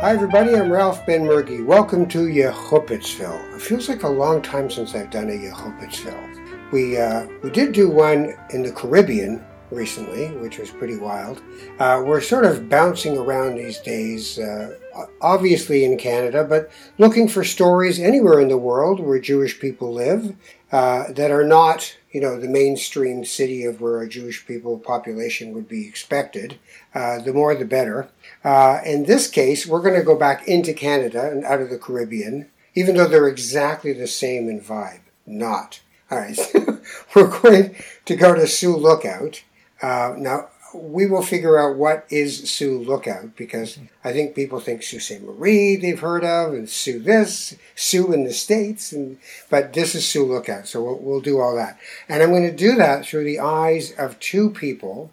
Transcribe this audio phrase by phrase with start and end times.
[0.00, 0.54] Hi, everybody.
[0.54, 1.66] I'm Ralph Benmergui.
[1.66, 3.56] Welcome to Yehupitzville.
[3.56, 6.70] It feels like a long time since I've done a Yehupitzville.
[6.70, 11.42] We uh, we did do one in the Caribbean recently, which was pretty wild.
[11.78, 14.76] Uh, we're sort of bouncing around these days, uh,
[15.20, 20.34] obviously in Canada, but looking for stories anywhere in the world where Jewish people live
[20.72, 25.52] uh, that are not, you know, the mainstream city of where a Jewish people population
[25.52, 26.58] would be expected.
[26.94, 28.08] Uh, the more, the better.
[28.44, 31.78] Uh, in this case, we're going to go back into Canada and out of the
[31.78, 35.00] Caribbean, even though they're exactly the same in vibe.
[35.26, 35.80] Not.
[36.10, 36.38] All right,
[37.14, 39.42] we're going to go to Sioux Lookout.
[39.80, 44.82] Uh, now, we will figure out what is Sioux Lookout because I think people think
[44.82, 45.22] Sault Ste.
[45.22, 50.06] Marie they've heard of and Sioux this, Sioux in the States, and but this is
[50.06, 51.78] Sioux Lookout, so we'll, we'll do all that.
[52.08, 55.10] And I'm going to do that through the eyes of two people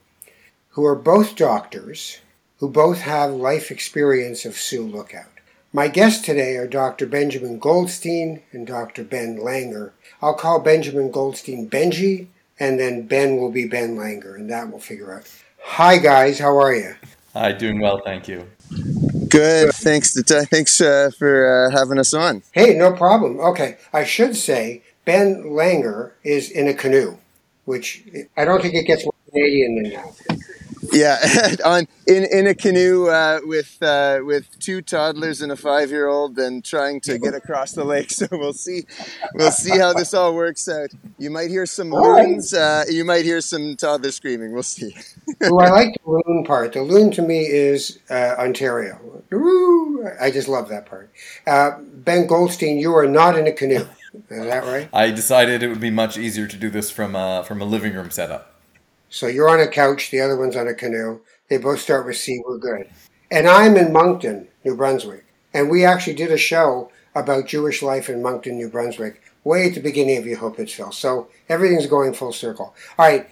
[0.72, 2.20] who are both doctors,
[2.60, 5.32] who both have life experience of Sioux Lookout.
[5.72, 7.06] My guests today are Dr.
[7.06, 9.04] Benjamin Goldstein and Dr.
[9.04, 9.92] Ben Langer.
[10.22, 12.28] I'll call Benjamin Goldstein Benji,
[12.60, 15.30] and then Ben will be Ben Langer, and that we'll figure out.
[15.62, 16.40] Hi, guys.
[16.40, 16.96] How are you?
[17.34, 18.48] Hi, doing well, thank you.
[19.30, 19.74] Good.
[19.74, 20.14] Thanks.
[20.14, 22.44] To, thanks uh, for uh, having us on.
[22.52, 23.40] Hey, no problem.
[23.40, 27.18] Okay, I should say Ben Langer is in a canoe,
[27.66, 28.04] which
[28.38, 30.35] I don't think it gets more Canadian than that.
[30.96, 35.90] Yeah, on in in a canoe uh, with uh, with two toddlers and a five
[35.90, 38.06] year old, and trying to get across the lake.
[38.16, 38.86] So we'll see,
[39.34, 40.90] we'll see how this all works out.
[41.18, 42.54] You might hear some loons.
[42.54, 44.54] Uh, you might hear some toddlers screaming.
[44.54, 44.96] We'll see.
[45.44, 46.72] oh, I like the loon part.
[46.74, 49.24] The loon to me is uh, Ontario.
[49.32, 50.08] Woo!
[50.22, 51.12] I just love that part.
[51.46, 53.86] Uh, ben Goldstein, you are not in a canoe.
[54.30, 54.88] Is that right?
[54.94, 57.94] I decided it would be much easier to do this from a, from a living
[57.94, 58.55] room setup.
[59.16, 61.22] So you're on a couch, the other one's on a canoe.
[61.50, 62.42] They both start with C.
[62.46, 62.90] We're good.
[63.32, 65.26] And I'm in Moncton, New Brunswick.
[65.54, 69.74] And we actually did a show about Jewish life in Moncton, New Brunswick, way at
[69.74, 70.94] the beginning of Yehupitzville.
[70.94, 72.76] So everything's going full circle.
[73.00, 73.30] All right,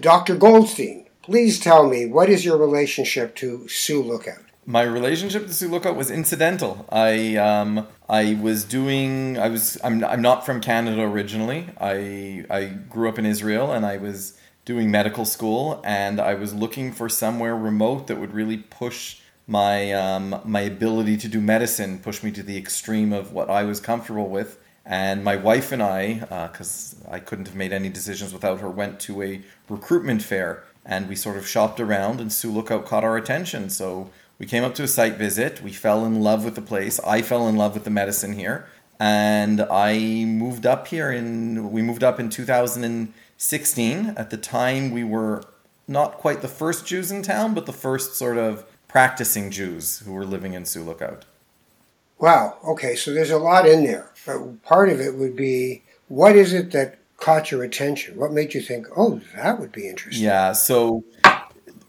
[0.00, 0.34] Dr.
[0.34, 4.42] Goldstein, please tell me what is your relationship to Sioux Lookout?
[4.68, 6.84] My relationship to Sioux Lookout was incidental.
[6.90, 11.68] I um, I was doing I was I'm I'm not from Canada originally.
[11.80, 16.52] I I grew up in Israel and I was doing medical school, and I was
[16.52, 22.00] looking for somewhere remote that would really push my um, my ability to do medicine,
[22.00, 24.58] push me to the extreme of what I was comfortable with.
[24.84, 28.68] And my wife and I, because uh, I couldn't have made any decisions without her,
[28.68, 33.02] went to a recruitment fair, and we sort of shopped around, and Sioux Lookout caught
[33.02, 33.70] our attention.
[33.70, 35.62] So we came up to a site visit.
[35.62, 37.00] We fell in love with the place.
[37.00, 38.66] I fell in love with the medicine here,
[38.98, 41.70] and I moved up here in.
[41.70, 42.82] We moved up in 2000.
[42.82, 44.14] And, 16.
[44.16, 45.42] At the time, we were
[45.88, 50.12] not quite the first Jews in town, but the first sort of practicing Jews who
[50.12, 51.24] were living in Sioux Lookout.
[52.18, 52.56] Wow.
[52.66, 54.10] Okay, so there's a lot in there.
[54.24, 58.16] But part of it would be what is it that caught your attention?
[58.16, 60.24] What made you think, oh, that would be interesting?
[60.24, 60.52] Yeah.
[60.52, 61.04] So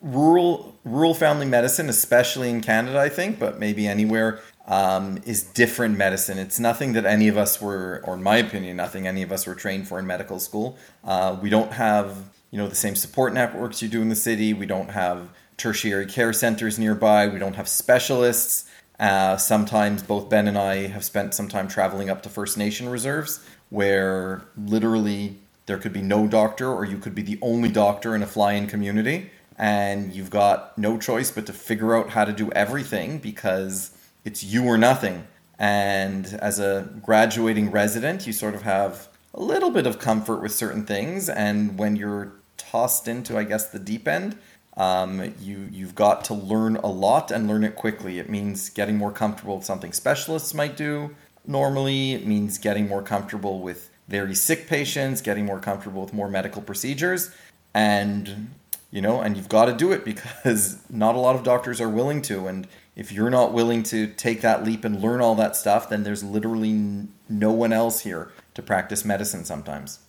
[0.02, 5.98] rural rural family medicine, especially in Canada, I think, but maybe anywhere, um, is different
[5.98, 6.38] medicine.
[6.38, 9.48] It's nothing that any of us were, or in my opinion, nothing any of us
[9.48, 10.78] were trained for in medical school.
[11.04, 14.54] Uh, we don't have, you know, the same support networks you do in the city.
[14.54, 17.28] We don't have tertiary care centers nearby.
[17.28, 18.66] We don't have specialists.
[19.00, 22.90] Uh, sometimes both Ben and I have spent some time traveling up to First Nation
[22.90, 23.40] reserves,
[23.70, 28.24] where literally there could be no doctor, or you could be the only doctor in
[28.24, 32.52] a fly-in community, and you've got no choice but to figure out how to do
[32.52, 33.92] everything because
[34.28, 35.26] it's you or nothing.
[35.58, 40.52] And as a graduating resident, you sort of have a little bit of comfort with
[40.52, 41.30] certain things.
[41.30, 44.38] And when you're tossed into, I guess, the deep end,
[44.76, 48.20] um, you you've got to learn a lot and learn it quickly.
[48.20, 51.16] It means getting more comfortable with something specialists might do
[51.48, 52.14] normally.
[52.14, 56.62] It means getting more comfortable with very sick patients, getting more comfortable with more medical
[56.62, 57.32] procedures,
[57.74, 58.50] and
[58.92, 61.90] you know, and you've got to do it because not a lot of doctors are
[61.90, 62.48] willing to.
[62.48, 66.02] And if you're not willing to take that leap and learn all that stuff, then
[66.02, 70.00] there's literally no one else here to practice medicine sometimes.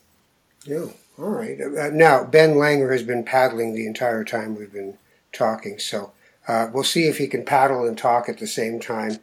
[0.65, 0.87] Yeah,
[1.19, 1.61] all right.
[1.61, 4.97] Uh, now, Ben Langer has been paddling the entire time we've been
[5.33, 6.13] talking, so
[6.49, 9.19] uh, we'll see if he can paddle and talk at the same time.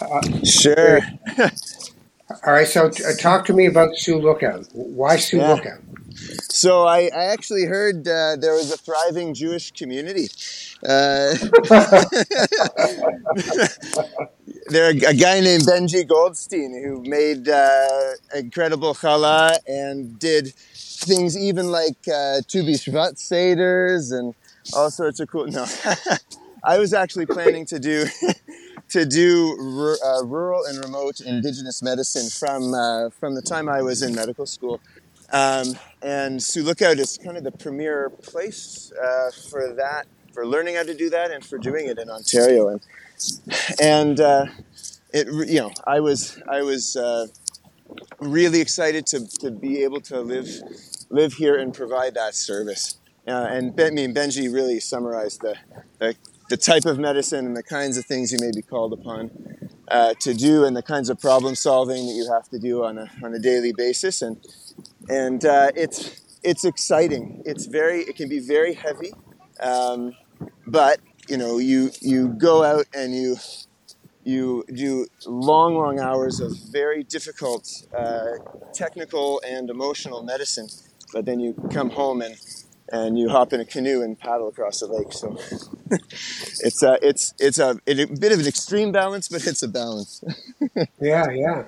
[0.00, 1.02] Uh, sure.
[2.46, 4.66] all right, so uh, talk to me about Sioux Lookout.
[4.72, 5.52] Why Sioux yeah.
[5.52, 5.80] Lookout?
[6.14, 10.28] So I, I actually heard uh, there was a thriving Jewish community.
[10.84, 11.34] Uh,
[14.68, 17.86] there a guy named Benji Goldstein who made uh,
[18.34, 24.34] incredible challah and did things even like uh, Tu B'Shvat seders and
[24.74, 25.46] all sorts of cool.
[25.46, 25.66] No,
[26.64, 28.06] I was actually planning to do
[28.90, 33.82] to do r- uh, rural and remote indigenous medicine from uh, from the time I
[33.82, 34.80] was in medical school.
[35.32, 40.76] Um, and Sioux Lookout is kind of the premier place uh, for that, for learning
[40.76, 42.68] how to do that, and for doing it in Ontario.
[42.68, 42.80] And
[43.80, 44.46] and uh,
[45.12, 47.26] it, you know, I was I was uh,
[48.20, 50.48] really excited to, to be able to live
[51.10, 52.98] live here and provide that service.
[53.26, 55.54] Uh, and ben, I mean, Benji really summarized the,
[56.00, 56.16] the,
[56.48, 59.30] the type of medicine and the kinds of things you may be called upon
[59.88, 62.98] uh, to do, and the kinds of problem solving that you have to do on
[62.98, 64.22] a on a daily basis.
[64.22, 64.38] And
[65.08, 67.42] and uh, it's it's exciting.
[67.44, 69.12] It's very it can be very heavy,
[69.60, 70.14] um,
[70.66, 73.36] but you know you you go out and you
[74.24, 78.32] you do long, long hours of very difficult uh,
[78.72, 80.68] technical and emotional medicine,
[81.12, 82.36] but then you come home and
[82.92, 85.12] and you hop in a canoe and paddle across the lake.
[85.12, 85.38] So
[86.60, 90.22] it's a, it's it's a, a bit of an extreme balance, but it's a balance.
[91.00, 91.64] yeah, yeah.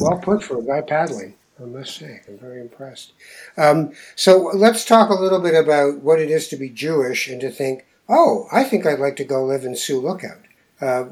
[0.00, 1.34] Well put for a guy paddling.
[1.62, 3.12] I must say, I'm very impressed.
[3.56, 7.40] Um, so let's talk a little bit about what it is to be Jewish and
[7.40, 10.40] to think, oh, I think I'd like to go live in Sioux Lookout.
[10.80, 11.06] Uh,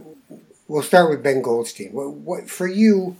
[0.66, 1.92] we'll start with Ben Goldstein.
[1.92, 3.16] What, what for you?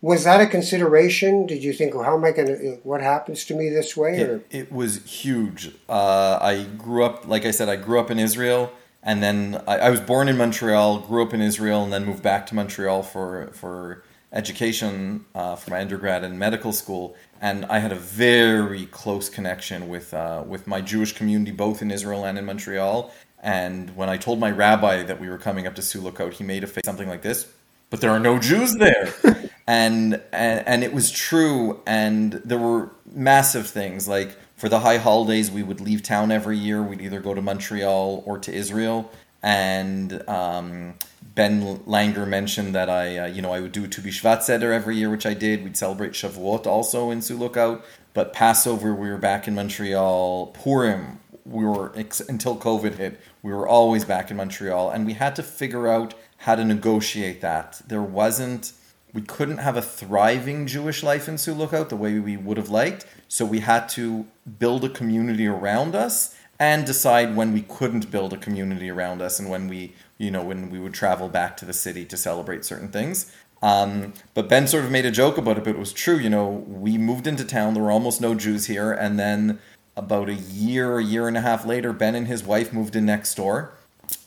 [0.00, 1.46] Was that a consideration?
[1.46, 2.80] Did you think, well, how am I going to?
[2.82, 4.18] What happens to me this way?
[4.18, 5.70] It, it, was huge.
[5.88, 8.72] Uh, I grew up, like I said, I grew up in Israel,
[9.04, 12.22] and then I, I, was born in Montreal, grew up in Israel, and then moved
[12.22, 14.02] back to Montreal for for
[14.32, 17.14] education uh, for my undergrad and medical school.
[17.40, 21.90] And I had a very close connection with uh, with my Jewish community, both in
[21.90, 23.12] Israel and in Montreal.
[23.42, 26.62] And when I told my rabbi that we were coming up to Lookout, he made
[26.62, 27.50] a face something like this.
[27.90, 29.12] But there are no Jews there,
[29.66, 31.82] and, and and it was true.
[31.86, 36.56] And there were massive things like for the high holidays, we would leave town every
[36.56, 36.80] year.
[36.84, 39.10] We'd either go to Montreal or to Israel.
[39.42, 40.94] And um,
[41.34, 45.10] Ben Langer mentioned that I, uh, you know, I would do Tu B'Shvat every year,
[45.10, 45.64] which I did.
[45.64, 47.84] We'd celebrate Shavuot also in Sioux Lookout.
[48.14, 50.48] But Passover, we were back in Montreal.
[50.48, 51.92] Purim, we were
[52.28, 56.14] until COVID hit we were always back in Montreal, and we had to figure out
[56.38, 57.82] how to negotiate that.
[57.86, 58.72] There wasn't,
[59.12, 62.70] we couldn't have a thriving Jewish life in Sioux Lookout the way we would have
[62.70, 63.04] liked.
[63.26, 64.26] So we had to
[64.58, 69.38] build a community around us and decide when we couldn't build a community around us
[69.38, 72.64] and when we, you know, when we would travel back to the city to celebrate
[72.64, 73.32] certain things.
[73.62, 76.16] Um, but Ben sort of made a joke about it, but it was true.
[76.16, 79.60] You know, we moved into town, there were almost no Jews here, and then
[79.96, 83.06] about a year, a year and a half later, Ben and his wife moved in
[83.06, 83.74] next door.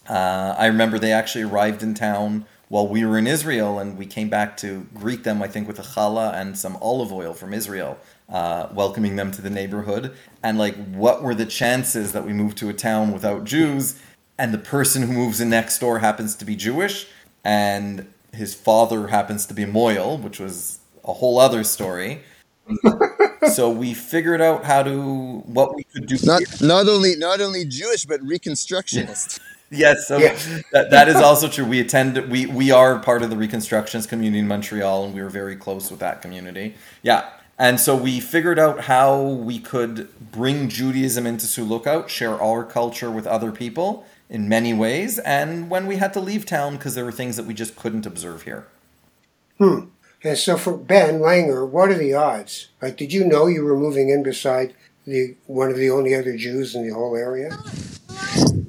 [0.07, 4.05] Uh, I remember they actually arrived in town while we were in Israel, and we
[4.05, 7.53] came back to greet them, I think, with a challah and some olive oil from
[7.53, 7.97] Israel,
[8.29, 10.13] uh, welcoming them to the neighborhood.
[10.43, 13.99] And like, what were the chances that we moved to a town without Jews,
[14.37, 17.07] and the person who moves in next door happens to be Jewish,
[17.43, 22.21] and his father happens to be mohel, which was a whole other story
[23.53, 26.17] so we figured out how to what we could do.
[26.23, 26.67] Not here.
[26.67, 29.39] not only not only Jewish but Reconstructionist.
[29.71, 30.37] yes, so yeah.
[30.71, 31.65] that, that is also true.
[31.65, 35.29] We attend we we are part of the Reconstructionist community in Montreal, and we were
[35.29, 36.75] very close with that community.
[37.03, 37.29] Yeah.
[37.57, 42.63] And so we figured out how we could bring Judaism into Sioux Lookout, share our
[42.65, 46.95] culture with other people in many ways, and when we had to leave town because
[46.95, 48.67] there were things that we just couldn't observe here.
[49.57, 49.85] Hmm.
[50.23, 52.69] And so for Ben Langer, what are the odds?
[52.81, 54.73] Like, did you know you were moving in beside
[55.05, 57.55] the one of the only other Jews in the whole area?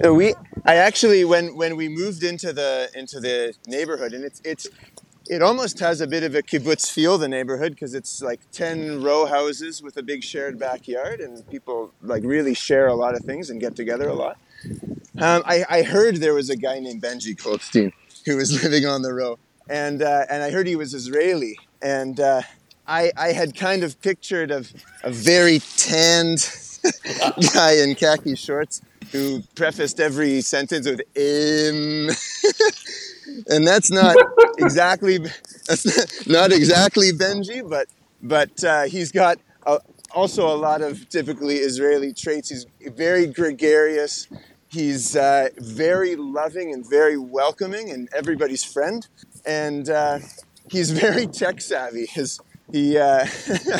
[0.04, 0.34] Uh, we,
[0.66, 4.68] I actually, when when we moved into the into the neighborhood, and it's it's
[5.28, 9.02] it almost has a bit of a kibbutz feel, the neighborhood, because it's like 10
[9.02, 13.22] row houses with a big shared backyard, and people like really share a lot of
[13.22, 14.38] things and get together a lot.
[15.18, 17.92] Um, I, I, heard there was a guy named Benji Goldstein
[18.26, 22.18] who was living on the row and uh, and I heard he was Israeli, and
[22.20, 22.42] uh,
[22.86, 26.48] I I had kind of pictured of a very tanned
[27.52, 28.80] guy in khaki shorts
[29.12, 32.10] who prefaced every sentence with "im,"
[33.48, 34.16] and that's not
[34.58, 35.18] exactly
[35.66, 37.88] that's not, exactly Benji, but
[38.22, 39.78] but uh, he's got a,
[40.14, 42.48] also a lot of typically Israeli traits.
[42.50, 44.28] He's very gregarious.
[44.68, 49.06] He's uh, very loving and very welcoming and everybody's friend
[49.46, 50.18] and uh,
[50.70, 52.06] he's very tech savvy.
[52.06, 52.40] His
[52.72, 53.26] he uh,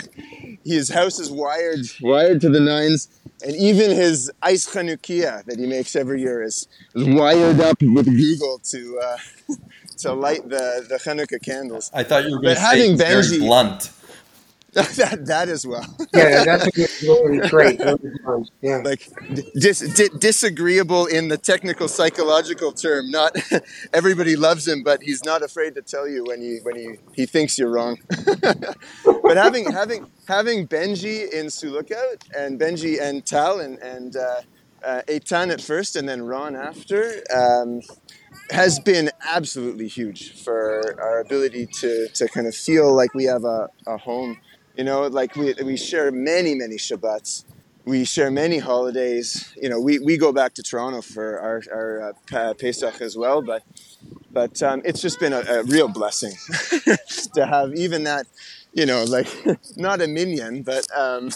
[0.65, 3.09] his house is wired wired to the nines,
[3.45, 8.59] and even his ice Chanukia that he makes every year is, wired up with Google
[8.65, 9.17] to uh,
[9.99, 11.91] to light the the Chanukah candles.
[11.93, 13.91] I thought you were going to say having Benji, very blunt.
[14.97, 15.87] that that as well.
[16.15, 17.81] yeah, that's a good Israeli trait.
[18.61, 19.09] Yeah, like
[19.55, 23.11] dis, di, disagreeable in the technical psychological term.
[23.11, 23.35] Not
[23.95, 27.25] everybody loves him, but he's not afraid to tell you when he when he, he
[27.25, 27.97] thinks you're wrong.
[29.23, 34.43] but having having having Benji in Sioux Lookout and Benji and Tal and and uh,
[34.85, 37.23] uh, Eitan at first and then Ron after.
[37.35, 37.81] Um,
[38.51, 43.45] has been absolutely huge for our ability to, to kind of feel like we have
[43.45, 44.39] a, a home.
[44.77, 47.45] You know, like we, we share many, many Shabbats.
[47.85, 49.53] We share many holidays.
[49.61, 53.43] You know, we, we go back to Toronto for our, our uh, Pesach as well,
[53.43, 53.63] but
[54.31, 56.33] but um, it's just been a, a real blessing
[57.35, 58.27] to have even that
[58.77, 59.27] you know, like
[59.77, 61.31] not a minyan, but um,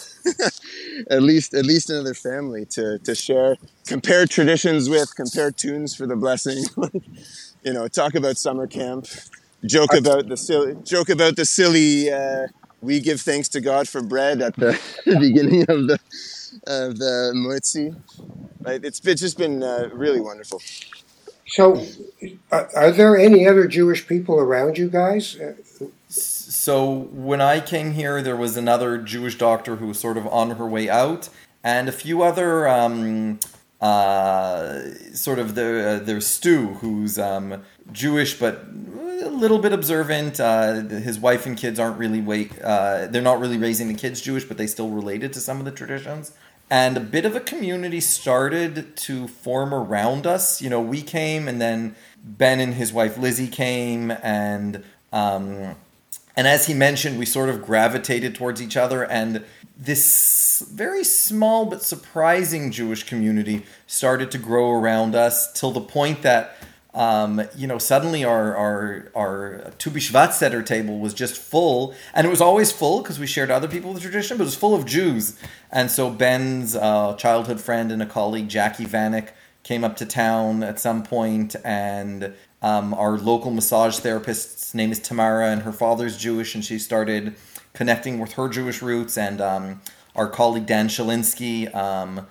[1.09, 3.57] at least at least another family to to share,
[3.87, 6.63] compare traditions with, compare tunes for the blessing.
[7.63, 9.07] you know, talk about summer camp,
[9.65, 12.11] joke about the silly, joke about the silly.
[12.11, 12.47] Uh,
[12.81, 15.99] we give thanks to God for bread at the beginning of the
[16.67, 17.95] of the motzi.
[18.61, 18.83] Right?
[18.83, 20.61] It's, it's just been uh, really wonderful.
[21.47, 21.85] So,
[22.51, 25.37] are there any other Jewish people around you guys?
[26.07, 30.51] So when I came here, there was another Jewish doctor who was sort of on
[30.51, 31.29] her way out,
[31.63, 33.39] and a few other um,
[33.81, 34.81] uh,
[35.13, 38.65] sort of the uh, there's Stu who's um, Jewish but
[39.23, 40.39] a little bit observant.
[40.39, 42.59] Uh, his wife and kids aren't really wait.
[42.61, 45.65] Uh, they're not really raising the kids Jewish, but they still related to some of
[45.65, 46.33] the traditions.
[46.69, 50.61] And a bit of a community started to form around us.
[50.61, 55.75] You know, we came, and then Ben and his wife Lizzie came, and um,
[56.37, 59.43] and as he mentioned, we sort of gravitated towards each other, and
[59.77, 66.21] this very small but surprising Jewish community started to grow around us till the point
[66.21, 66.55] that.
[66.93, 69.89] Um, you know, suddenly our our our Tu
[70.63, 73.99] table was just full, and it was always full because we shared other people the
[73.99, 75.37] tradition, but it was full of Jews.
[75.71, 79.29] And so Ben's uh, childhood friend and a colleague, Jackie Vanek,
[79.63, 84.99] came up to town at some point, and um, our local massage therapist's name is
[84.99, 87.35] Tamara, and her father's Jewish, and she started
[87.73, 89.17] connecting with her Jewish roots.
[89.17, 89.81] And um,
[90.13, 92.27] our colleague Dan Shalinsky um,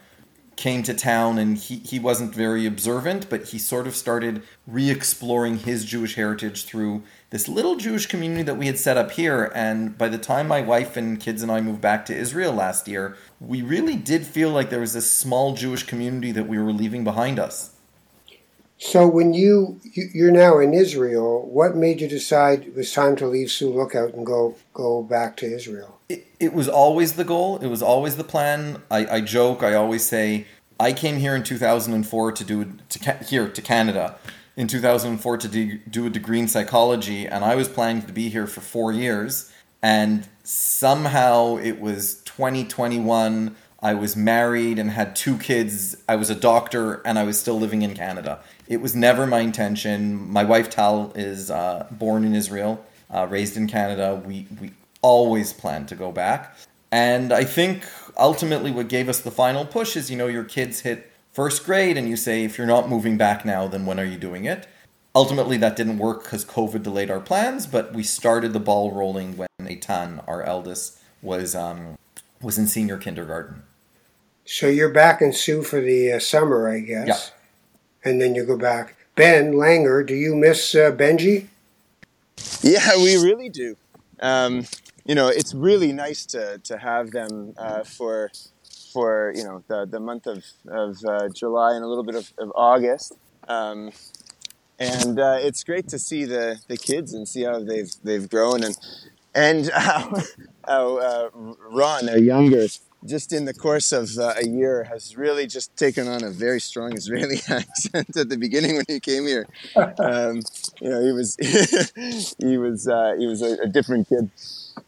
[0.60, 4.90] came to town, and he, he wasn't very observant, but he sort of started re
[4.90, 9.50] exploring his Jewish heritage through this little Jewish community that we had set up here.
[9.54, 12.86] And by the time my wife and kids and I moved back to Israel last
[12.86, 16.72] year, we really did feel like there was this small Jewish community that we were
[16.72, 17.69] leaving behind us.
[18.82, 23.26] So when you you're now in Israel, what made you decide it was time to
[23.26, 26.00] leave Sioux Lookout and go go back to Israel?
[26.08, 27.58] It, it was always the goal.
[27.58, 28.80] It was always the plan.
[28.90, 29.62] I, I joke.
[29.62, 30.46] I always say
[30.80, 34.18] I came here in 2004 to do to here to Canada
[34.56, 38.30] in 2004 to de- do a degree in psychology, and I was planning to be
[38.30, 39.52] here for four years.
[39.82, 43.56] And somehow it was 2021.
[43.82, 45.96] I was married and had two kids.
[46.08, 49.40] I was a doctor, and I was still living in Canada it was never my
[49.40, 50.30] intention.
[50.30, 52.82] My wife Tal is uh, born in Israel,
[53.12, 54.22] uh, raised in Canada.
[54.24, 54.70] We we
[55.02, 56.56] always planned to go back,
[56.92, 57.84] and I think
[58.16, 61.96] ultimately what gave us the final push is you know your kids hit first grade,
[61.98, 64.68] and you say if you're not moving back now, then when are you doing it?
[65.16, 69.36] Ultimately, that didn't work because COVID delayed our plans, but we started the ball rolling
[69.36, 71.98] when Eitan, our eldest, was um,
[72.40, 73.64] was in senior kindergarten.
[74.52, 77.06] So you're back in Sioux for the uh, summer, I guess.
[77.06, 77.40] Yeah
[78.04, 78.96] and then you go back.
[79.14, 81.46] Ben Langer, do you miss uh, Benji?
[82.62, 83.76] Yeah, we really do.
[84.20, 84.66] Um,
[85.04, 88.30] you know, it's really nice to, to have them uh, for
[88.92, 92.32] for you know the, the month of, of uh, July and a little bit of,
[92.38, 93.16] of August.
[93.48, 93.92] Um,
[94.78, 98.64] and uh, it's great to see the, the kids and see how they've they've grown
[98.64, 98.78] and
[99.34, 100.22] and how,
[100.66, 101.28] how uh,
[101.70, 102.66] Ron, our younger,
[103.06, 106.60] just in the course of uh, a year has really just taken on a very
[106.60, 109.46] strong Israeli accent at the beginning when he came here.
[109.76, 110.42] Um,
[110.80, 111.36] you know, he was
[112.38, 114.30] he was uh, he was a, a different kid.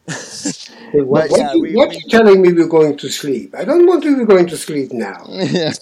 [0.08, 3.54] Hey, what, but, yeah, you, what we, you telling me we're going to sleep?
[3.56, 5.24] I don't want to be going to sleep now.
[5.28, 5.72] Yeah.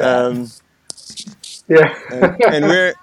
[0.00, 0.48] um,
[1.68, 1.94] yeah.
[2.10, 2.94] and, and, we're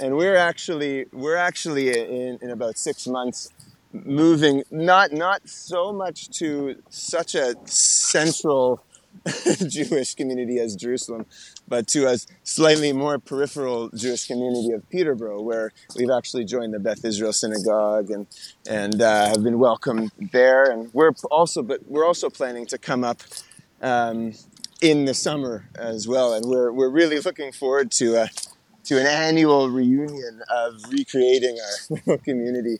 [0.00, 3.50] and we're actually we're actually in, in about six months
[3.92, 8.82] moving not not so much to such a central
[9.68, 11.26] Jewish community as Jerusalem,
[11.68, 16.78] but to a slightly more peripheral Jewish community of Peterborough, where we've actually joined the
[16.78, 18.26] Beth Israel Synagogue and
[18.68, 20.64] and uh, have been welcomed there.
[20.64, 23.22] And we're also, but we're also planning to come up
[23.80, 24.32] um,
[24.80, 26.34] in the summer as well.
[26.34, 28.28] And we're we're really looking forward to a
[28.84, 31.56] to an annual reunion of recreating
[32.08, 32.78] our community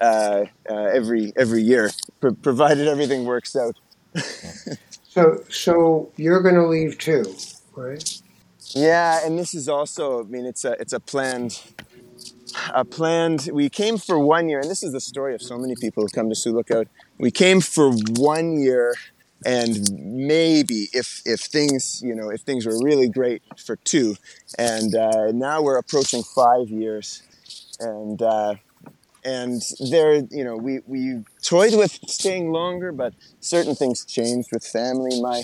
[0.00, 1.90] uh, uh, every every year,
[2.42, 3.76] provided everything works out.
[5.08, 7.34] so so you're going to leave too,
[7.74, 8.20] right?
[8.70, 10.20] Yeah, and this is also.
[10.20, 11.60] I mean, it's a it's a planned.
[12.72, 13.48] A planned.
[13.52, 16.08] We came for one year, and this is the story of so many people who
[16.08, 16.86] come to Sioux Lookout.
[17.18, 18.94] We came for one year
[19.44, 24.16] and maybe if if things you know if things were really great for two
[24.58, 27.22] and uh, now we're approaching five years
[27.80, 28.54] and uh,
[29.24, 34.64] and there you know we we toyed with staying longer but certain things changed with
[34.64, 35.20] family.
[35.20, 35.42] My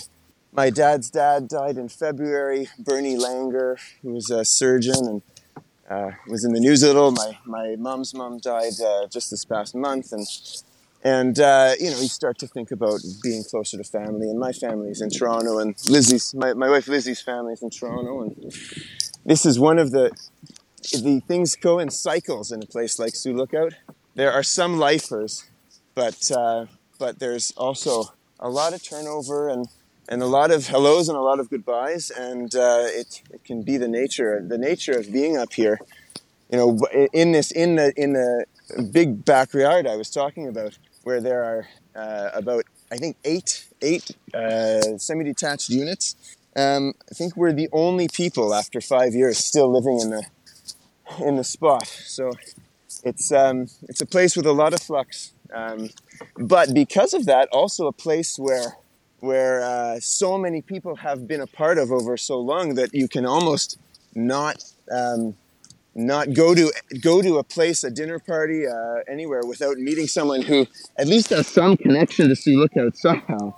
[0.52, 2.68] my dad's dad died in February.
[2.78, 5.22] Bernie Langer who was a surgeon and
[5.88, 7.10] uh, was in the news a little.
[7.12, 10.12] My my mom's mom died uh, just this past month.
[10.12, 10.26] And
[11.02, 14.28] and uh, you know you start to think about being closer to family.
[14.28, 18.22] And my family's in toronto and lizzie's my, my wife lizzie's family's in toronto.
[18.22, 18.52] And
[19.24, 20.10] this is one of the
[20.82, 23.74] the things go in cycles in a place like sioux lookout
[24.14, 25.44] there are some lifers
[25.94, 26.66] but uh,
[26.98, 28.04] but there's also
[28.38, 29.68] a lot of turnover and
[30.08, 33.62] and a lot of hellos and a lot of goodbyes and uh, it, it can
[33.62, 35.78] be the nature the nature of being up here
[36.50, 36.78] you know
[37.12, 38.44] in this in the in the
[38.90, 44.10] big backyard i was talking about where there are uh, about I think eight eight
[44.34, 46.16] uh, semi-detached units.
[46.56, 50.24] Um, I think we're the only people after five years still living in the
[51.18, 51.86] in the spot.
[51.86, 52.32] So
[53.04, 55.90] it's um, it's a place with a lot of flux, um,
[56.36, 58.76] but because of that, also a place where
[59.20, 63.08] where uh, so many people have been a part of over so long that you
[63.08, 63.78] can almost
[64.14, 65.34] not um,
[65.94, 70.42] not go to go to a place, a dinner party, uh, anywhere without meeting someone
[70.42, 70.66] who
[70.98, 73.54] at least has some connection to Sioux Lookout somehow.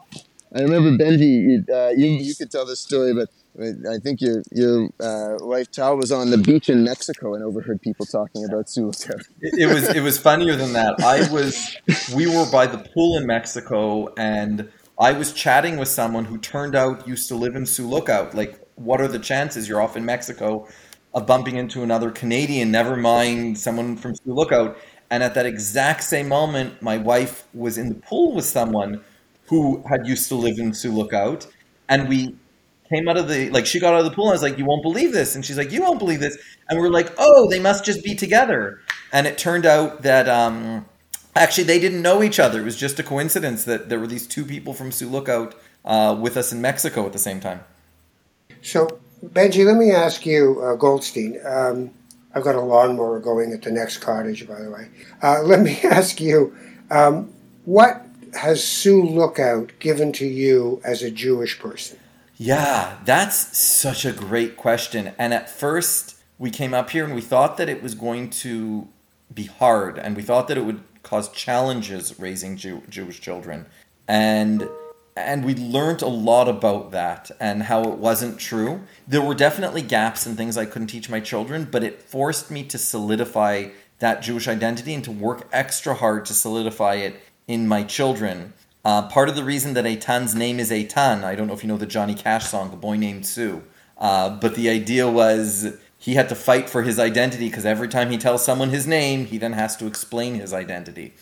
[0.54, 3.28] I remember Benji, uh, you you could tell this story, but
[3.60, 7.80] I think your your uh, wife Tal was on the beach in Mexico and overheard
[7.82, 9.26] people talking about Lookout.
[9.40, 10.94] it, it was it was funnier than that.
[11.00, 11.76] I was
[12.14, 16.74] we were by the pool in Mexico and I was chatting with someone who turned
[16.74, 18.34] out used to live in Lookout.
[18.34, 20.66] Like, what are the chances you're off in Mexico?
[21.14, 24.76] of bumping into another Canadian, never mind someone from Lookout.
[25.10, 29.04] And at that exact same moment, my wife was in the pool with someone
[29.46, 31.46] who had used to live in Lookout.
[31.88, 32.34] And we
[32.92, 34.24] came out of the, like, she got out of the pool.
[34.24, 35.34] And I was like, You won't believe this.
[35.34, 36.36] And she's like, You won't believe this.
[36.68, 38.80] And we are like, Oh, they must just be together.
[39.12, 40.86] And it turned out that, um,
[41.36, 42.60] actually, they didn't know each other.
[42.60, 46.16] It was just a coincidence that there were these two people from Sioux Lookout uh,
[46.18, 47.60] with us in Mexico at the same time.
[48.62, 51.38] So Benji, let me ask you, uh, Goldstein.
[51.44, 51.92] Um,
[52.34, 54.88] I've got a lawnmower going at the next cottage, by the way.
[55.22, 56.56] Uh, let me ask you,
[56.90, 57.32] um,
[57.64, 61.98] what has Sioux Lookout given to you as a Jewish person?
[62.44, 65.12] Yeah, that's such a great question.
[65.16, 68.88] And at first, we came up here and we thought that it was going to
[69.32, 73.66] be hard, and we thought that it would cause challenges raising Jew- Jewish children.
[74.08, 74.68] And
[75.16, 78.80] and we learned a lot about that and how it wasn't true.
[79.06, 82.64] There were definitely gaps and things I couldn't teach my children, but it forced me
[82.64, 83.68] to solidify
[84.00, 88.54] that Jewish identity and to work extra hard to solidify it in my children.
[88.84, 91.68] Uh, part of the reason that Eitan's name is Eitan, I don't know if you
[91.68, 93.62] know the Johnny Cash song, The Boy Named Sue,
[93.98, 98.10] uh, but the idea was he had to fight for his identity because every time
[98.10, 101.14] he tells someone his name, he then has to explain his identity.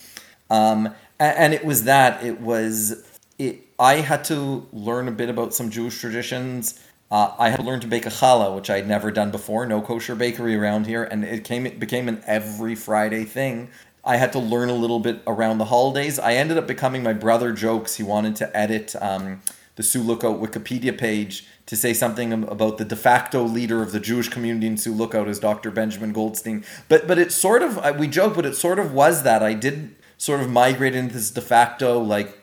[0.48, 3.06] Um, and, it was that, it was
[3.38, 6.80] it, I had to learn a bit about some Jewish traditions.
[7.10, 9.66] Uh, I had to learn to bake a challah, which I had never done before.
[9.66, 13.68] No kosher bakery around here, and it came it became an every Friday thing.
[14.04, 16.18] I had to learn a little bit around the holidays.
[16.18, 17.96] I ended up becoming my brother jokes.
[17.96, 19.42] He wanted to edit um,
[19.76, 24.28] the Lookout Wikipedia page to say something about the de facto leader of the Jewish
[24.28, 25.70] community in Lookout as Dr.
[25.70, 26.64] Benjamin Goldstein.
[26.88, 29.94] But but it sort of we joke, but it sort of was that I did
[30.18, 32.36] sort of migrate into this de facto like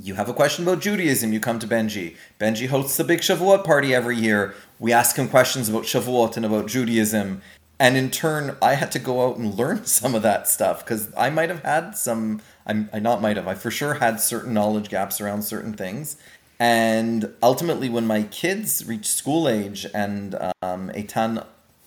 [0.00, 2.16] you have a question about Judaism, you come to Benji.
[2.38, 4.54] Benji hosts the big Shavuot party every year.
[4.78, 7.40] We ask him questions about Shavuot and about Judaism.
[7.78, 11.12] And in turn, I had to go out and learn some of that stuff because
[11.16, 14.54] I might have had some, I'm, I not might have, I for sure had certain
[14.54, 16.16] knowledge gaps around certain things.
[16.58, 21.44] And ultimately, when my kids reached school age and um, Eitan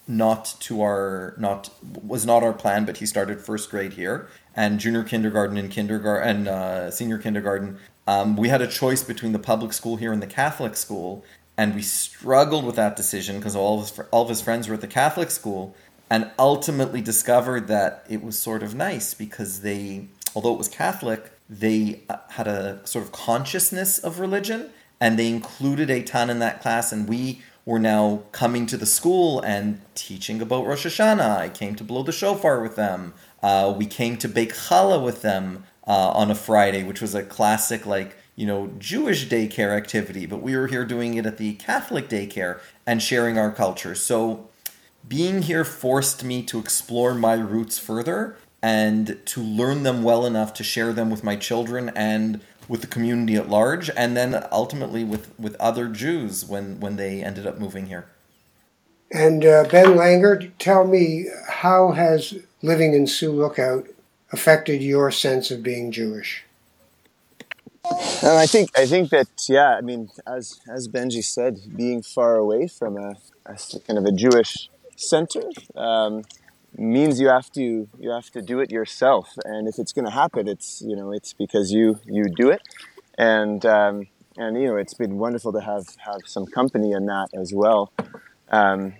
[0.07, 4.79] not to our not was not our plan, but he started first grade here and
[4.79, 7.77] junior kindergarten and kindergarten and uh, senior kindergarten
[8.09, 11.23] um, we had a choice between the public school here and the Catholic school,
[11.59, 14.75] and we struggled with that decision because all of his, all of his friends were
[14.75, 15.75] at the Catholic school,
[16.09, 21.33] and ultimately discovered that it was sort of nice because they, although it was Catholic,
[21.49, 24.69] they uh, had a sort of consciousness of religion,
[25.01, 28.85] and they included a ton in that class, and we were now coming to the
[28.85, 31.39] school and teaching about Rosh Hashanah.
[31.39, 33.13] I came to blow the shofar with them.
[33.43, 37.21] Uh, we came to bake challah with them uh, on a Friday, which was a
[37.21, 41.55] classic, like, you know, Jewish daycare activity, but we were here doing it at the
[41.55, 43.93] Catholic daycare and sharing our culture.
[43.95, 44.47] So
[45.05, 50.53] being here forced me to explore my roots further and to learn them well enough
[50.53, 55.03] to share them with my children and with the community at large and then ultimately
[55.03, 58.07] with, with other Jews when, when they ended up moving here.
[59.11, 63.89] And uh, Ben Langer, tell me, how has living in Sioux Lookout
[64.31, 66.45] affected your sense of being Jewish?
[67.85, 72.35] And I think I think that yeah, I mean, as as Benji said, being far
[72.35, 73.15] away from a,
[73.45, 75.41] a kind of a Jewish center
[75.75, 76.23] um,
[76.77, 79.33] means you have to you have to do it yourself.
[79.45, 82.61] And if it's going to happen, it's you know it's because you you do it.
[83.17, 87.29] And um, and you know it's been wonderful to have have some company in that
[87.33, 87.93] as well.
[88.49, 88.93] Um,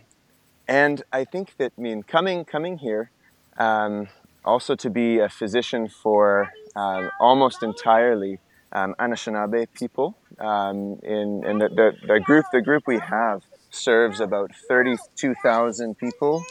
[0.68, 3.12] and I think that I mean coming coming here,
[3.58, 4.08] um,
[4.46, 8.40] also to be a physician for um, almost entirely
[8.72, 10.18] um, Anishinaabe people.
[10.40, 16.44] Um, in in the, the, the, group the group we have serves about 32,000 people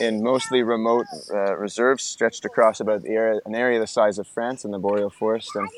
[0.00, 4.64] in mostly remote uh, reserves stretched across about area, an area the size of France
[4.64, 5.68] in the boreal forest and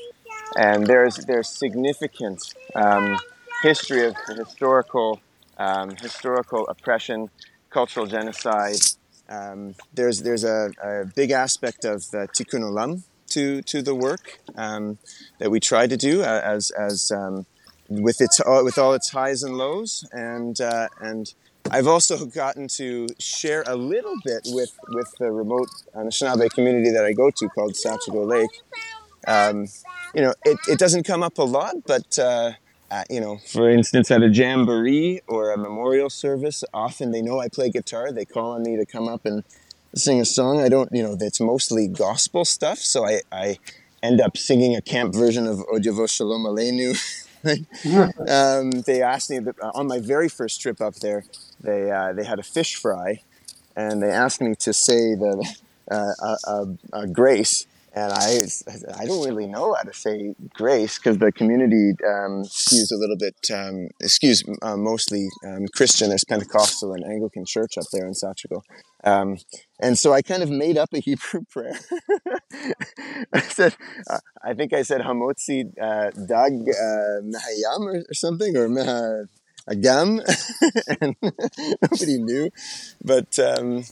[0.55, 3.17] and there's there's significant um,
[3.63, 5.19] history of historical
[5.57, 7.29] um, historical oppression,
[7.69, 8.79] cultural genocide.
[9.29, 13.03] Um, there's there's a, a, big aspect of uh, tikkun olam,
[13.37, 14.97] to to the work um,
[15.39, 17.45] that we try to do uh, as as um,
[17.89, 21.33] with its uh, with all its highs and lows and uh, and
[21.69, 27.05] I've also gotten to share a little bit with with the remote Anishinaabe community that
[27.05, 28.55] I go to called Sachigo Lake.
[29.27, 29.67] Um,
[30.15, 32.53] you know, it, it doesn't come up a lot, but uh,
[32.89, 37.39] uh, you know, for instance, at a jamboree or a memorial service, often they know
[37.39, 38.11] I play guitar.
[38.13, 39.43] They call on me to come up and
[39.95, 40.61] sing a song.
[40.61, 42.79] I don't, you know, that's mostly gospel stuff.
[42.79, 43.57] So I, I
[44.03, 46.95] end up singing a camp version of Od Yavo Shalom Aleinu.
[48.29, 51.23] um, they asked me uh, on my very first trip up there.
[51.61, 53.21] They uh, they had a fish fry,
[53.75, 55.55] and they asked me to say the
[55.89, 57.65] uh, grace
[57.97, 62.91] and I, I don't really know how to say grace because the community um, skews
[62.91, 66.09] a little bit, um, skews uh, mostly um, Christian.
[66.09, 68.61] There's Pentecostal and Anglican church up there in Sachigo.
[69.03, 69.37] Um,
[69.79, 71.79] and so I kind of made up a Hebrew prayer.
[73.33, 73.75] I said,
[74.09, 78.67] uh, I think I said Hamotzi uh, Dag uh, Mehayam or, or, something, or
[79.69, 80.21] Agam,
[81.01, 81.15] and
[81.81, 82.49] nobody knew.
[83.03, 83.83] But um,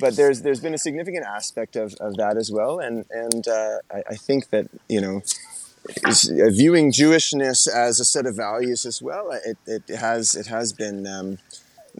[0.00, 3.78] but there's there's been a significant aspect of, of that as well, and and uh,
[3.92, 5.22] I, I, think that you know
[6.50, 11.06] viewing Jewishness as a set of values as well, it, it has it has been
[11.06, 11.38] um,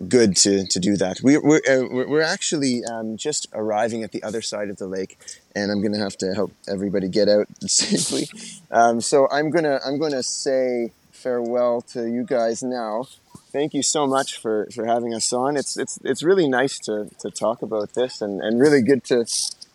[0.08, 1.20] good to, to do that.
[1.22, 5.18] We, we're uh, we're actually um, just arriving at the other side of the lake,
[5.54, 8.28] and I'm going to have to help everybody get out safely.
[8.70, 13.06] Um, so I'm gonna I'm gonna say farewell to you guys now
[13.50, 15.56] thank you so much for, for having us on.
[15.56, 19.24] It's it's it's really nice to, to talk about this and, and really good to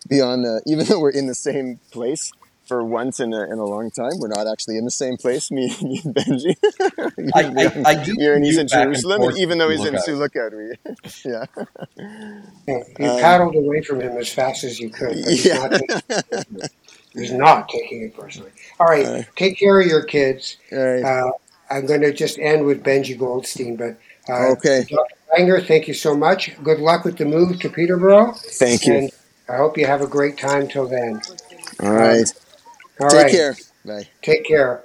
[0.08, 2.32] be on the, even though we're in the same place
[2.66, 4.12] for once in a, in a long time.
[4.18, 6.56] We're not actually in the same place, me, me and Benji.
[7.34, 10.16] I, I, I, do You're in, he's in Jerusalem, and even though he's in Sioux
[10.16, 10.52] Lookout.
[10.52, 10.74] We,
[11.24, 11.44] yeah.
[12.66, 12.82] yeah.
[12.98, 15.16] You um, paddled away from him as fast as you could.
[15.16, 15.78] Yeah.
[17.12, 18.50] He's not taking it personally.
[18.78, 20.58] All right, uh, take care of your kids.
[20.70, 21.02] All right.
[21.02, 21.32] Uh,
[21.70, 23.98] I'm going to just end with Benji Goldstein, but
[24.28, 24.86] uh, okay.
[24.88, 25.14] Dr.
[25.36, 26.50] Langer, thank you so much.
[26.62, 28.32] Good luck with the move to Peterborough.
[28.32, 28.94] Thank you.
[28.94, 29.10] And
[29.48, 31.20] I hope you have a great time till then.
[31.80, 32.32] All right.
[33.00, 33.30] All Take right.
[33.30, 33.56] care.
[33.84, 34.08] Bye.
[34.22, 34.82] Take care.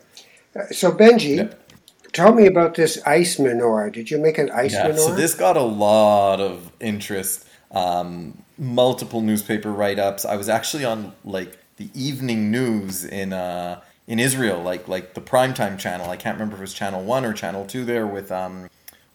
[0.55, 1.71] Uh, so, Benji, yep.
[2.13, 3.91] tell me about this ice menorah.
[3.91, 4.97] Did you make an ice yeah, menorah?
[4.97, 10.25] So, this got a lot of interest, um, multiple newspaper write ups.
[10.25, 13.33] I was actually on like the evening news in.
[13.33, 16.09] Uh, in Israel, like like the primetime channel.
[16.09, 18.69] I can't remember if it was channel one or channel two there with um,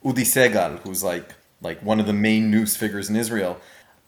[0.05, 3.59] Udi Segal, who's like like one of the main news figures in Israel.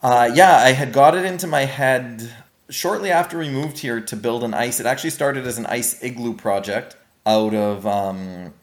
[0.02, 2.32] Uh, yeah, I had got it into my head
[2.70, 4.78] shortly after we moved here to build an ice.
[4.80, 8.54] It actually started as an ice igloo project out of um,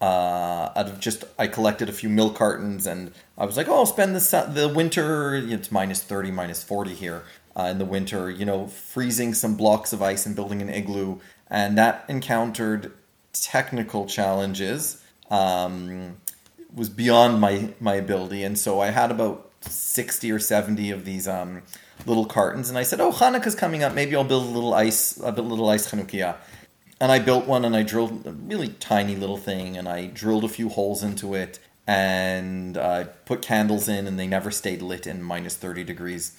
[0.00, 3.74] uh, out of just I collected a few milk cartons and I was like, oh,
[3.74, 5.34] I'll spend the the winter.
[5.34, 7.24] It's minus thirty, minus forty here
[7.56, 8.30] uh, in the winter.
[8.30, 11.18] You know, freezing some blocks of ice and building an igloo
[11.50, 12.92] and that encountered
[13.32, 15.02] technical challenges.
[15.30, 16.16] Um,
[16.74, 21.26] was beyond my my ability, and so I had about sixty or seventy of these
[21.26, 21.62] um,
[22.06, 23.94] little cartons, and I said, "Oh, Hanukkah's coming up.
[23.94, 26.36] Maybe I'll build a little ice, a little ice Hanukkah."
[27.00, 30.44] And I built one, and I drilled a really tiny little thing, and I drilled
[30.44, 34.82] a few holes into it, and I uh, put candles in, and they never stayed
[34.82, 36.32] lit in minus thirty degrees.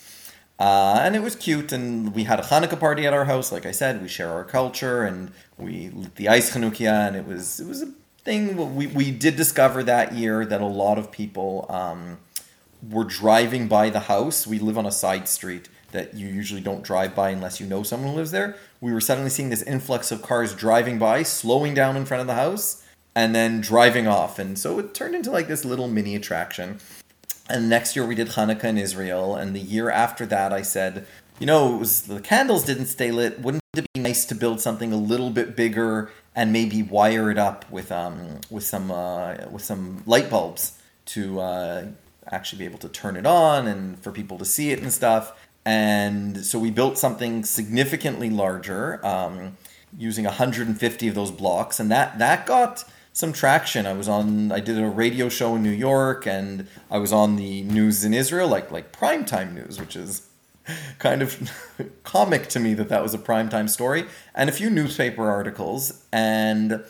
[0.60, 3.50] Uh, and it was cute, and we had a Hanukkah party at our house.
[3.52, 7.26] Like I said, we share our culture, and we lit the ice Chanukia, and it
[7.26, 7.91] was it was a
[8.24, 8.76] thing.
[8.76, 12.17] We we did discover that year that a lot of people um,
[12.88, 14.45] were driving by the house.
[14.45, 17.82] We live on a side street that you usually don't drive by unless you know
[17.84, 18.58] someone who lives there.
[18.82, 22.28] We were suddenly seeing this influx of cars driving by, slowing down in front of
[22.28, 22.84] the house,
[23.15, 24.38] and then driving off.
[24.38, 26.80] And so it turned into like this little mini attraction.
[27.50, 31.08] And next year we did Hanukkah in Israel, and the year after that I said,
[31.40, 33.40] you know, it was the candles didn't stay lit.
[33.40, 37.38] Wouldn't it be nice to build something a little bit bigger and maybe wire it
[37.38, 41.86] up with um with some uh, with some light bulbs to uh,
[42.28, 45.34] actually be able to turn it on and for people to see it and stuff.
[45.66, 49.58] And so we built something significantly larger, um,
[49.98, 53.86] using 150 of those blocks, and that that got some traction.
[53.86, 57.36] I was on, I did a radio show in New York, and I was on
[57.36, 60.28] the news in Israel, like like primetime news, which is
[61.00, 61.52] kind of
[62.04, 66.84] comic to me that that was a primetime story, and a few newspaper articles, and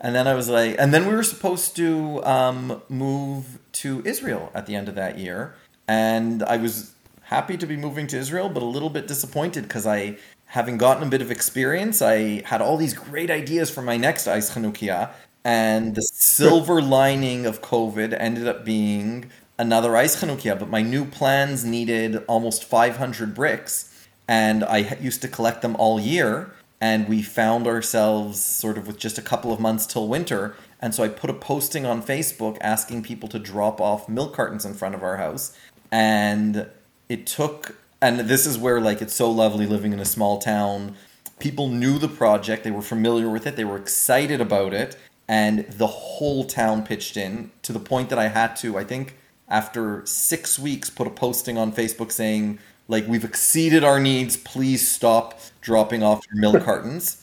[0.00, 4.50] and then I was like, and then we were supposed to um, move to Israel
[4.54, 5.54] at the end of that year,
[5.88, 9.86] and I was happy to be moving to Israel, but a little bit disappointed because
[9.86, 13.96] I, having gotten a bit of experience, I had all these great ideas for my
[13.96, 15.10] next Ice Chanukia,
[15.44, 21.04] and the silver lining of COVID ended up being another Ice Chanukia, but my new
[21.04, 27.22] plans needed almost 500 bricks, and I used to collect them all year, and we
[27.22, 31.08] found ourselves sort of with just a couple of months till winter, and so I
[31.08, 35.02] put a posting on Facebook asking people to drop off milk cartons in front of
[35.02, 35.56] our house,
[35.92, 36.68] and
[37.08, 40.94] it took and this is where like it's so lovely living in a small town.
[41.38, 44.96] People knew the project they were familiar with it they were excited about it
[45.28, 49.16] and the whole town pitched in to the point that i had to i think
[49.48, 52.58] after six weeks put a posting on facebook saying
[52.88, 54.36] like we've exceeded our needs.
[54.36, 57.20] Please stop dropping off your milk cartons.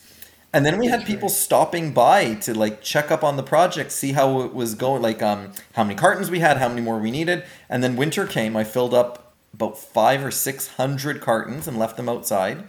[0.54, 4.12] And then we had people stopping by to like check up on the project see
[4.12, 7.10] how it was going like um how many cartons we had how many more we
[7.10, 7.44] needed.
[7.70, 11.96] And then winter came i filled up about five or six hundred cartons and left
[11.96, 12.64] them outside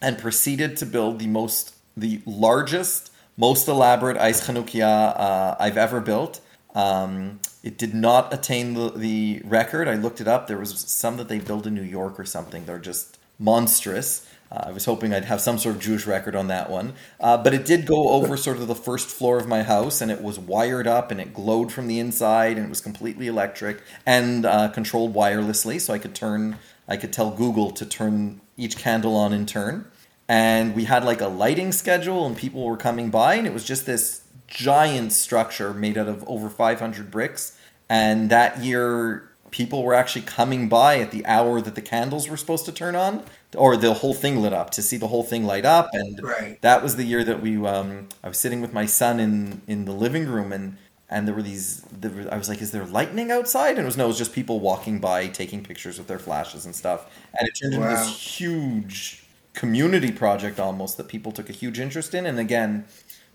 [0.00, 6.00] and proceeded to build the most the largest most elaborate ice chanukia uh, i've ever
[6.00, 6.40] built
[6.74, 11.16] um, it did not attain the, the record i looked it up there was some
[11.16, 15.14] that they built in new york or something they're just monstrous uh, I was hoping
[15.14, 16.92] I'd have some sort of Jewish record on that one.
[17.18, 20.10] Uh, but it did go over sort of the first floor of my house, and
[20.10, 23.82] it was wired up and it glowed from the inside, and it was completely electric
[24.04, 25.80] and uh, controlled wirelessly.
[25.80, 29.86] So I could turn, I could tell Google to turn each candle on in turn.
[30.28, 33.64] And we had like a lighting schedule, and people were coming by, and it was
[33.64, 37.58] just this giant structure made out of over 500 bricks.
[37.88, 42.36] And that year, people were actually coming by at the hour that the candles were
[42.36, 43.22] supposed to turn on
[43.54, 46.60] or the whole thing lit up to see the whole thing light up and right.
[46.62, 49.84] that was the year that we um, i was sitting with my son in in
[49.84, 50.76] the living room and
[51.08, 53.84] and there were these there were, i was like is there lightning outside and it
[53.84, 57.10] was no it was just people walking by taking pictures with their flashes and stuff
[57.38, 57.90] and it turned wow.
[57.90, 59.21] into this huge
[59.54, 62.86] community project almost that people took a huge interest in and again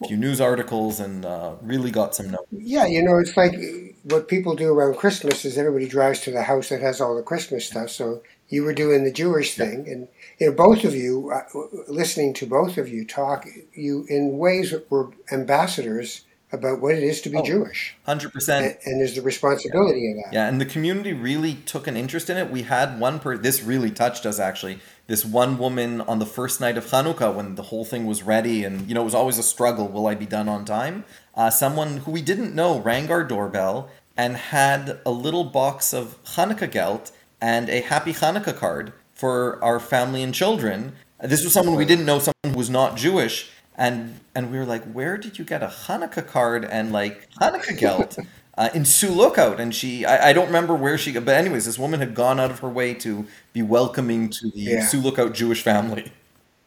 [0.02, 2.48] a few news articles and uh, really got some notes.
[2.52, 3.56] Yeah, you know, it's like
[4.04, 7.24] what people do around Christmas is everybody drives to the house that has all the
[7.24, 7.90] Christmas stuff.
[7.90, 10.08] So you were doing the Jewish thing, and
[10.40, 11.42] you know, both of you, uh,
[11.88, 17.22] listening to both of you talk, you in ways were ambassadors about what it is
[17.22, 17.96] to be oh, Jewish.
[18.08, 18.58] 100%.
[18.58, 20.10] And, and, there's the responsibility yeah.
[20.10, 20.34] of that.
[20.34, 22.50] Yeah, and the community really took an interest in it.
[22.50, 24.80] We had one per this really touched us actually.
[25.08, 28.66] This one woman on the first night of Hanukkah when the whole thing was ready
[28.66, 31.06] and you know it was always a struggle, will I be done on time?
[31.34, 36.22] Uh, someone who we didn't know rang our doorbell and had a little box of
[36.36, 40.94] Hanukkah gelt and a happy Hanukkah card for our family and children.
[41.22, 44.66] This was someone we didn't know, someone who was not Jewish, and and we were
[44.66, 48.18] like, "Where did you get a Hanukkah card and like Hanukkah gelt?"
[48.58, 51.78] Uh, in Sioux Lookout, and she, I, I, don't remember where she, but anyways, this
[51.78, 54.86] woman had gone out of her way to be welcoming to the yeah.
[54.88, 56.12] Sioux Lookout Jewish family.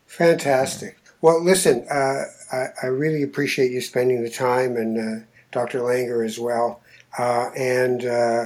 [0.07, 0.97] Fantastic.
[1.21, 2.23] Well, listen, uh,
[2.53, 5.81] I, I, really appreciate you spending the time, and uh, Dr.
[5.81, 6.81] Langer as well.
[7.19, 8.45] Uh, and uh,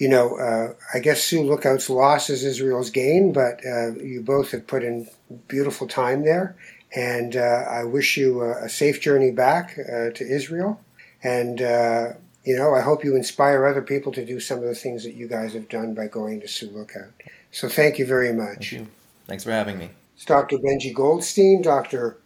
[0.00, 4.50] you know, uh, I guess Sioux Lookout's loss is Israel's gain, but uh, you both
[4.52, 5.06] have put in
[5.46, 6.56] beautiful time there.
[6.96, 10.80] And uh, I wish you a, a safe journey back uh, to Israel.
[11.22, 12.12] And, uh,
[12.44, 15.14] you know, I hope you inspire other people to do some of the things that
[15.14, 17.12] you guys have done by going to Sioux Lookout.
[17.50, 18.70] So thank you very much.
[18.70, 18.86] Thank you.
[19.26, 19.90] Thanks for having me.
[20.14, 20.58] It's Dr.
[20.58, 22.18] Benji Goldstein, Dr.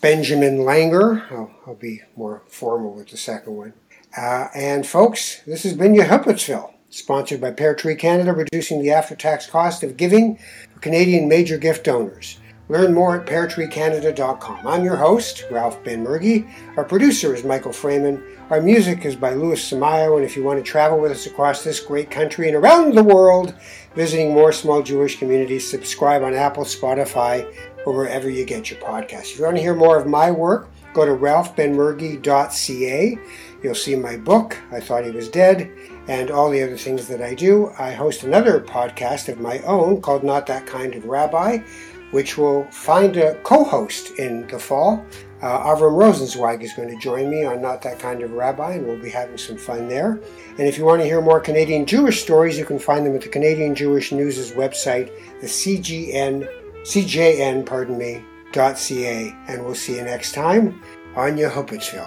[0.00, 1.30] Benjamin Langer.
[1.30, 3.72] I'll, I'll be more formal with the second one.
[4.16, 6.74] Uh, and folks, this has been Yehupitzville.
[6.90, 10.38] sponsored by Pear Tree Canada, reducing the after tax cost of giving
[10.72, 12.39] for Canadian major gift donors.
[12.70, 14.64] Learn more at peartreecanada.com.
[14.64, 16.48] I'm your host, Ralph Benmergui.
[16.76, 18.22] Our producer is Michael Freeman.
[18.48, 20.14] Our music is by Louis Samayo.
[20.14, 23.02] And if you want to travel with us across this great country and around the
[23.02, 23.56] world,
[23.96, 27.52] visiting more small Jewish communities, subscribe on Apple, Spotify,
[27.84, 29.32] or wherever you get your podcasts.
[29.32, 33.18] If you want to hear more of my work, go to ralphbenmergui.ca.
[33.64, 35.72] You'll see my book, I Thought He Was Dead,
[36.06, 37.72] and all the other things that I do.
[37.80, 41.64] I host another podcast of my own called Not That Kind of Rabbi
[42.10, 45.04] which will find a co-host in the fall.
[45.42, 48.86] Uh, Avram Rosenzweig is going to join me on Not That Kind of Rabbi, and
[48.86, 50.20] we'll be having some fun there.
[50.58, 53.22] And if you want to hear more Canadian Jewish stories, you can find them at
[53.22, 56.46] the Canadian Jewish News' website, the CGN,
[56.82, 59.34] CJN, pardon me, dot .ca.
[59.48, 60.82] And we'll see you next time
[61.16, 61.50] on your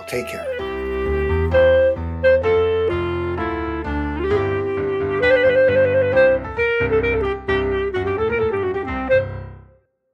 [0.08, 0.73] Take care.